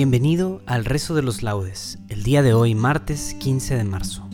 [0.00, 4.28] Bienvenido al rezo de los laudes, el día de hoy, martes 15 de marzo.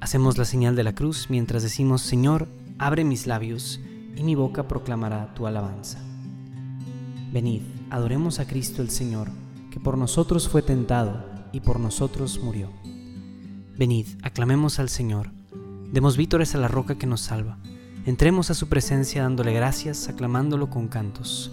[0.00, 3.78] Hacemos la señal de la cruz mientras decimos, Señor, abre mis labios
[4.16, 6.00] y mi boca proclamará tu alabanza.
[7.32, 9.28] Venid, adoremos a Cristo el Señor,
[9.70, 12.68] que por nosotros fue tentado y por nosotros murió.
[13.78, 15.30] Venid, aclamemos al Señor,
[15.92, 17.58] demos vítores a la roca que nos salva,
[18.06, 21.52] entremos a su presencia dándole gracias, aclamándolo con cantos.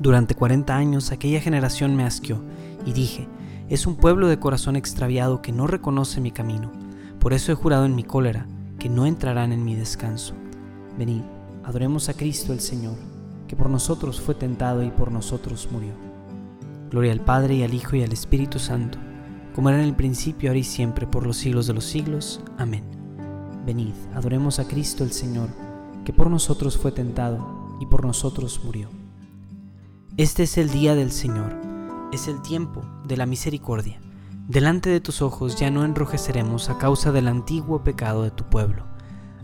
[0.00, 2.42] Durante cuarenta años aquella generación me asqueó
[2.84, 3.28] y dije,
[3.68, 6.70] es un pueblo de corazón extraviado que no reconoce mi camino.
[7.18, 8.46] Por eso he jurado en mi cólera
[8.78, 10.34] que no entrarán en mi descanso.
[10.98, 11.22] Venid,
[11.64, 12.96] adoremos a Cristo el Señor,
[13.48, 15.92] que por nosotros fue tentado y por nosotros murió.
[16.90, 18.98] Gloria al Padre y al Hijo y al Espíritu Santo,
[19.54, 22.42] como era en el principio, ahora y siempre, por los siglos de los siglos.
[22.58, 22.84] Amén.
[23.64, 25.48] Venid, adoremos a Cristo el Señor,
[26.04, 29.05] que por nosotros fue tentado y por nosotros murió.
[30.18, 31.54] Este es el día del Señor,
[32.10, 34.00] es el tiempo de la misericordia.
[34.48, 38.86] Delante de tus ojos ya no enrojeceremos a causa del antiguo pecado de tu pueblo.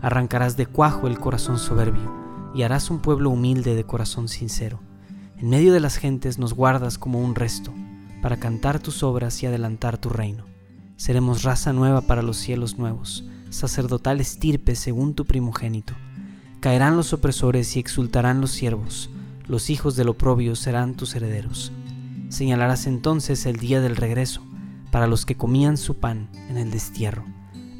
[0.01, 2.11] Arrancarás de cuajo el corazón soberbio
[2.55, 4.79] y harás un pueblo humilde de corazón sincero.
[5.37, 7.71] En medio de las gentes nos guardas como un resto,
[8.23, 10.45] para cantar tus obras y adelantar tu reino.
[10.95, 15.93] Seremos raza nueva para los cielos nuevos, sacerdotal estirpe según tu primogénito.
[16.61, 19.11] Caerán los opresores y exultarán los siervos
[19.45, 21.71] los hijos del oprobio serán tus herederos.
[22.29, 24.41] Señalarás entonces el día del regreso
[24.91, 27.25] para los que comían su pan en el destierro.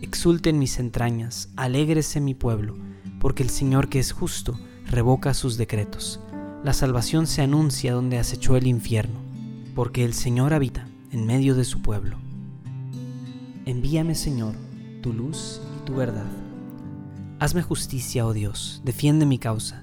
[0.02, 2.76] Exulten mis entrañas, alégrese mi pueblo,
[3.20, 6.20] porque el Señor que es justo revoca sus decretos.
[6.64, 9.20] La salvación se anuncia donde acechó el infierno,
[9.76, 12.18] porque el Señor habita en medio de su pueblo.
[13.66, 14.56] Envíame, Señor,
[15.02, 16.30] tu luz y tu verdad.
[17.40, 19.83] Hazme justicia, oh Dios, defiende mi causa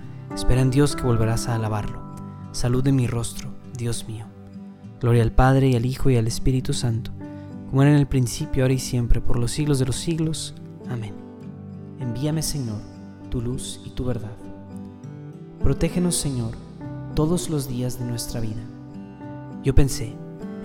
[0.35, 1.99] Espera en Dios que volverás a alabarlo.
[2.53, 4.25] Salud de mi rostro, Dios mío.
[5.01, 7.11] Gloria al Padre y al Hijo y al Espíritu Santo,
[7.69, 10.55] como era en el principio, ahora y siempre, por los siglos de los siglos.
[10.89, 11.13] Amén.
[11.99, 12.81] Envíame, Señor,
[13.29, 14.37] tu luz y tu verdad.
[15.61, 16.53] Protégenos, Señor,
[17.13, 18.63] todos los días de nuestra vida.
[19.63, 20.15] Yo pensé,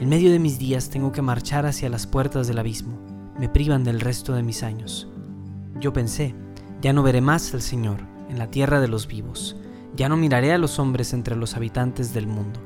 [0.01, 2.99] en medio de mis días tengo que marchar hacia las puertas del abismo,
[3.37, 5.09] me privan del resto de mis años.
[5.81, 6.37] Yo pensé,
[6.81, 9.57] ya no veré más al Señor en la tierra de los vivos,
[9.97, 12.61] ya no miraré a los hombres entre los habitantes del mundo.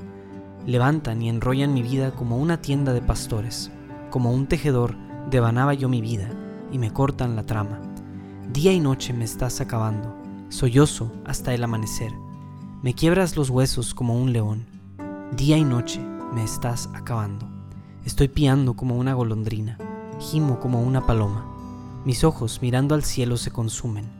[0.66, 3.70] Levantan y enrollan mi vida como una tienda de pastores,
[4.10, 4.96] como un tejedor
[5.30, 6.28] devanaba yo mi vida
[6.72, 7.80] y me cortan la trama.
[8.52, 10.16] Día y noche me estás acabando,
[10.48, 12.12] sollozo hasta el amanecer.
[12.82, 14.66] Me quiebras los huesos como un león.
[15.36, 16.00] Día y noche
[16.34, 17.48] me estás acabando.
[18.04, 19.78] Estoy piando como una golondrina,
[20.18, 21.46] gimo como una paloma.
[22.04, 24.19] Mis ojos mirando al cielo se consumen.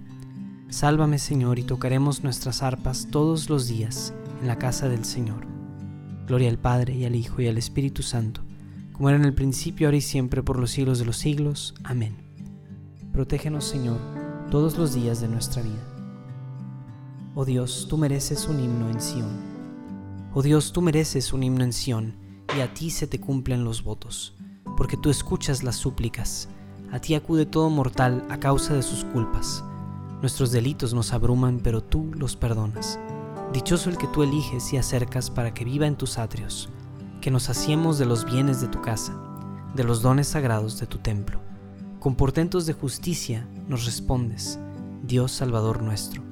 [0.71, 5.45] Sálvame Señor y tocaremos nuestras arpas todos los días en la casa del Señor.
[6.27, 8.39] Gloria al Padre y al Hijo y al Espíritu Santo,
[8.93, 11.75] como era en el principio, ahora y siempre, por los siglos de los siglos.
[11.83, 12.15] Amén.
[13.11, 13.99] Protégenos, Señor,
[14.49, 15.83] todos los días de nuestra vida.
[17.35, 19.29] Oh Dios, tú mereces un himno en Sión.
[20.33, 22.15] Oh Dios, tú mereces un himno en Sión,
[22.57, 24.37] y a ti se te cumplen los votos,
[24.77, 26.47] porque tú escuchas las súplicas.
[26.93, 29.65] A ti acude todo mortal a causa de sus culpas.
[30.21, 32.99] Nuestros delitos nos abruman, pero tú los perdonas.
[33.53, 36.69] Dichoso el que tú eliges y acercas para que viva en tus atrios,
[37.19, 39.13] que nos hacemos de los bienes de tu casa,
[39.75, 41.41] de los dones sagrados de tu templo
[42.01, 44.57] con portentos de justicia nos respondes,
[45.03, 46.23] Dios Salvador nuestro.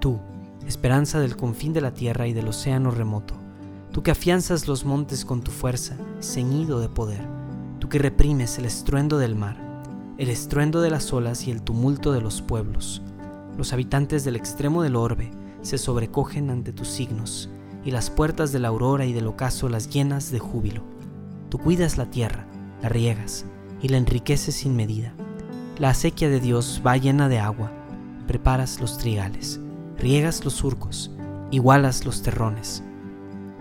[0.00, 0.18] Tú,
[0.66, 3.34] esperanza del confín de la tierra y del océano remoto,
[3.92, 7.24] tú que afianzas los montes con tu fuerza, ceñido de poder,
[7.78, 9.56] tú que reprimes el estruendo del mar,
[10.18, 13.00] el estruendo de las olas y el tumulto de los pueblos.
[13.56, 15.30] Los habitantes del extremo del orbe
[15.62, 17.48] se sobrecogen ante tus signos,
[17.84, 20.82] y las puertas de la aurora y del ocaso las llenas de júbilo.
[21.50, 22.46] Tú cuidas la tierra,
[22.82, 23.46] la riegas,
[23.80, 25.14] y la enriqueces sin medida.
[25.78, 27.70] La acequia de Dios va llena de agua,
[28.26, 29.60] preparas los trigales,
[29.98, 31.10] riegas los surcos,
[31.50, 32.82] igualas los terrones.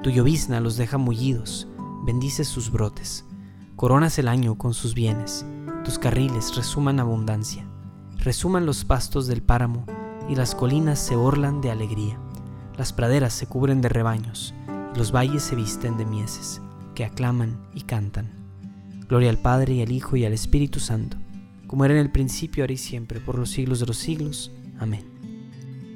[0.01, 1.67] Tu llovizna los deja mullidos,
[2.05, 3.25] bendices sus brotes,
[3.75, 5.45] coronas el año con sus bienes,
[5.83, 7.67] tus carriles resuman abundancia,
[8.23, 9.85] resuman los pastos del páramo
[10.29, 12.17] y las colinas se orlan de alegría,
[12.77, 14.53] las praderas se cubren de rebaños
[14.95, 16.61] y los valles se visten de mieses,
[16.95, 18.31] que aclaman y cantan.
[19.09, 21.17] Gloria al Padre y al Hijo y al Espíritu Santo,
[21.67, 24.51] como era en el principio, ahora y siempre, por los siglos de los siglos.
[24.79, 25.03] Amén.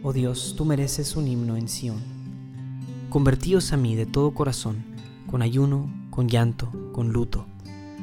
[0.03, 2.01] Oh Dios, tú mereces un himno en Sión.
[3.09, 4.83] Convertíos a mí de todo corazón,
[5.27, 7.47] con ayuno, con llanto, con luto.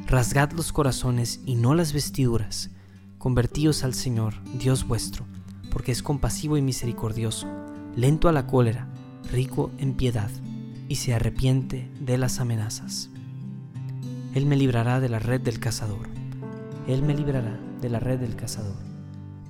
[0.07, 2.71] Rasgad los corazones y no las vestiduras.
[3.25, 5.25] Convertíos al Señor, Dios vuestro,
[5.71, 7.47] porque es compasivo y misericordioso,
[7.95, 8.87] lento a la cólera,
[9.31, 10.29] rico en piedad,
[10.89, 13.09] y se arrepiente de las amenazas.
[14.35, 16.07] Él me librará de la red del cazador.
[16.85, 18.77] Él me librará de la red del cazador.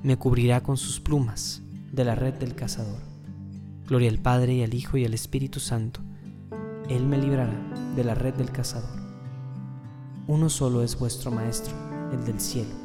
[0.03, 1.61] Me cubrirá con sus plumas
[1.91, 3.01] de la red del cazador.
[3.87, 5.99] Gloria al Padre y al Hijo y al Espíritu Santo.
[6.87, 7.59] Él me librará
[7.93, 9.01] de la red del cazador.
[10.27, 11.73] Uno solo es vuestro Maestro,
[12.13, 12.84] el del cielo,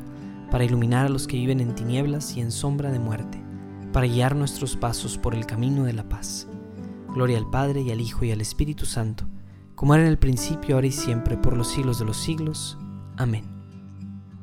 [0.51, 3.41] para iluminar a los que viven en tinieblas y en sombra de muerte,
[3.91, 6.47] para guiar nuestros pasos por el camino de la paz.
[7.13, 9.27] Gloria al Padre y al Hijo y al Espíritu Santo,
[9.73, 12.77] como era en el principio, ahora y siempre, por los siglos de los siglos.
[13.17, 13.45] Amén.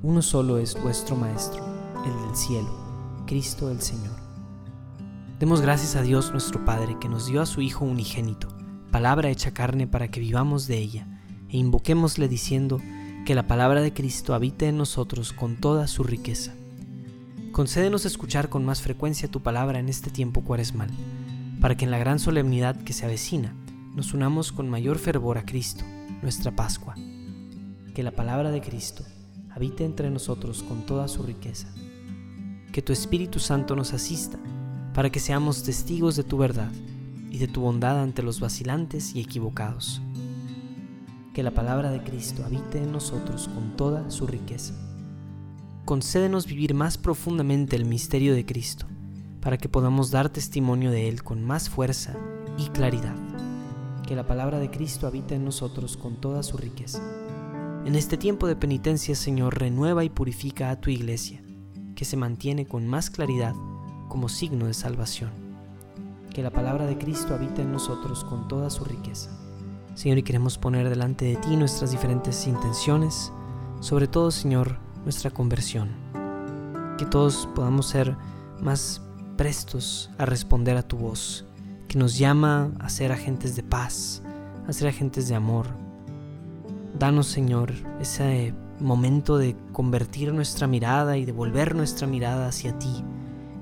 [0.02, 1.64] Uno solo es vuestro Maestro,
[2.04, 4.16] el del cielo, Cristo el Señor.
[5.38, 8.48] Demos gracias a Dios nuestro Padre, que nos dio a su Hijo unigénito
[8.90, 11.06] palabra hecha carne para que vivamos de ella,
[11.48, 12.80] e invoquémosle diciendo
[13.28, 16.54] que la palabra de Cristo habite en nosotros con toda su riqueza.
[17.52, 20.88] Concédenos escuchar con más frecuencia tu palabra en este tiempo cuaresmal,
[21.60, 23.54] para que en la gran solemnidad que se avecina
[23.94, 25.84] nos unamos con mayor fervor a Cristo,
[26.22, 26.94] nuestra Pascua.
[27.94, 29.04] Que la palabra de Cristo
[29.50, 31.68] habite entre nosotros con toda su riqueza.
[32.72, 34.38] Que tu Espíritu Santo nos asista
[34.94, 36.72] para que seamos testigos de tu verdad
[37.30, 40.00] y de tu bondad ante los vacilantes y equivocados.
[41.38, 44.74] Que la palabra de Cristo habite en nosotros con toda su riqueza.
[45.84, 48.86] Concédenos vivir más profundamente el misterio de Cristo,
[49.40, 52.16] para que podamos dar testimonio de Él con más fuerza
[52.56, 53.14] y claridad.
[54.04, 57.00] Que la palabra de Cristo habite en nosotros con toda su riqueza.
[57.84, 61.40] En este tiempo de penitencia, Señor, renueva y purifica a tu iglesia,
[61.94, 63.54] que se mantiene con más claridad
[64.08, 65.30] como signo de salvación.
[66.34, 69.47] Que la palabra de Cristo habite en nosotros con toda su riqueza.
[69.98, 73.32] Señor, y queremos poner delante de ti nuestras diferentes intenciones,
[73.80, 75.88] sobre todo, Señor, nuestra conversión.
[76.96, 78.16] Que todos podamos ser
[78.60, 79.02] más
[79.36, 81.46] prestos a responder a tu voz,
[81.88, 84.22] que nos llama a ser agentes de paz,
[84.68, 85.66] a ser agentes de amor.
[86.96, 93.02] Danos, Señor, ese momento de convertir nuestra mirada y de volver nuestra mirada hacia ti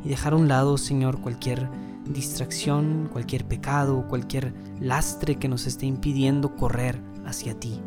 [0.05, 1.67] y dejar a un lado, Señor, cualquier
[2.09, 7.81] distracción, cualquier pecado, cualquier lastre que nos esté impidiendo correr hacia ti.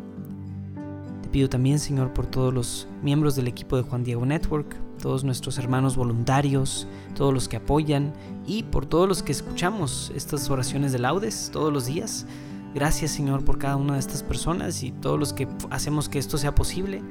[1.22, 5.24] Te pido también, Señor, por todos los miembros del equipo de Juan Diego Network, todos
[5.24, 8.12] nuestros hermanos voluntarios, todos los que apoyan
[8.46, 12.26] y por todos los que escuchamos estas oraciones de laudes todos los días.
[12.74, 16.38] Gracias, Señor, por cada una de estas personas y todos los que hacemos que esto
[16.38, 17.02] sea posible.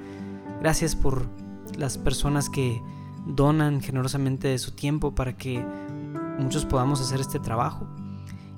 [0.61, 1.25] Gracias por
[1.77, 2.81] las personas que
[3.25, 5.63] donan generosamente de su tiempo para que
[6.39, 7.87] muchos podamos hacer este trabajo.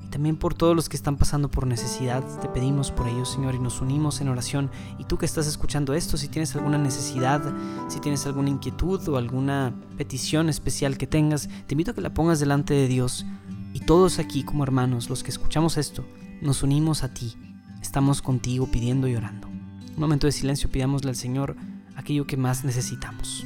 [0.03, 3.55] Y también por todos los que están pasando por necesidad, te pedimos por ellos, Señor,
[3.55, 4.69] y nos unimos en oración.
[4.97, 7.41] Y tú que estás escuchando esto, si tienes alguna necesidad,
[7.87, 12.13] si tienes alguna inquietud o alguna petición especial que tengas, te invito a que la
[12.13, 13.25] pongas delante de Dios.
[13.73, 16.05] Y todos aquí como hermanos, los que escuchamos esto,
[16.41, 17.35] nos unimos a ti.
[17.81, 19.47] Estamos contigo pidiendo y orando.
[19.47, 21.55] Un momento de silencio, pidámosle al Señor
[21.95, 23.45] aquello que más necesitamos.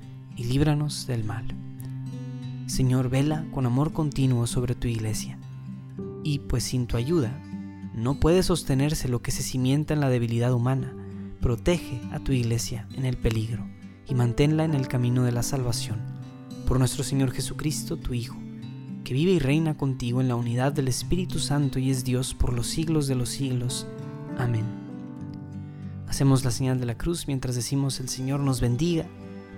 [0.35, 1.45] y líbranos del mal.
[2.67, 5.37] Señor, vela con amor continuo sobre tu iglesia.
[6.23, 7.37] Y pues sin tu ayuda,
[7.93, 10.93] no puede sostenerse lo que se cimienta en la debilidad humana.
[11.41, 13.67] Protege a tu iglesia en el peligro
[14.07, 15.99] y manténla en el camino de la salvación.
[16.67, 18.37] Por nuestro Señor Jesucristo, tu Hijo,
[19.03, 22.53] que vive y reina contigo en la unidad del Espíritu Santo y es Dios por
[22.53, 23.87] los siglos de los siglos.
[24.37, 24.65] Amén.
[26.07, 29.05] Hacemos la señal de la cruz mientras decimos el Señor nos bendiga,